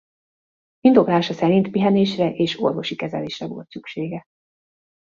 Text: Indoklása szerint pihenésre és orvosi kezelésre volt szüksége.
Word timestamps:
Indoklása 0.79 1.33
szerint 1.33 1.69
pihenésre 1.71 2.31
és 2.35 2.59
orvosi 2.61 2.95
kezelésre 2.95 3.47
volt 3.47 3.69
szüksége. 3.69 4.23